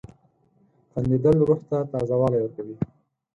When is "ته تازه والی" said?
1.69-2.39